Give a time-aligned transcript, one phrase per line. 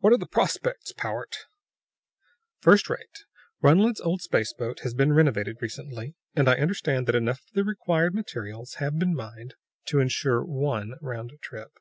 [0.00, 1.46] "What are the prospects, Powart?"
[2.58, 3.22] "First rate.
[3.62, 7.62] Runled's old space boat has been renovated recently, and I understand that enough of the
[7.62, 9.54] required materials have been mined
[9.84, 11.78] to insure one round trip."